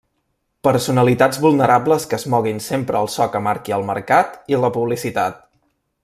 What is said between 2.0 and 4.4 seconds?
que es moguin sempre al so que marqui el mercat